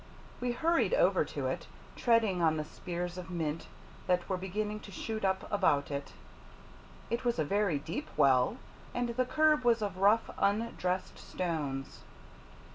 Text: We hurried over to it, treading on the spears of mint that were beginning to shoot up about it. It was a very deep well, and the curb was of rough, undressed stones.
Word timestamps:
We 0.39 0.53
hurried 0.53 0.95
over 0.95 1.23
to 1.25 1.45
it, 1.45 1.67
treading 1.95 2.41
on 2.41 2.57
the 2.57 2.65
spears 2.65 3.19
of 3.19 3.29
mint 3.29 3.67
that 4.07 4.27
were 4.27 4.35
beginning 4.35 4.79
to 4.79 4.91
shoot 4.91 5.23
up 5.23 5.45
about 5.51 5.91
it. 5.91 6.13
It 7.11 7.23
was 7.23 7.37
a 7.37 7.43
very 7.45 7.77
deep 7.77 8.09
well, 8.17 8.57
and 8.95 9.09
the 9.09 9.25
curb 9.25 9.63
was 9.63 9.83
of 9.83 9.97
rough, 9.99 10.31
undressed 10.39 11.19
stones. 11.19 11.99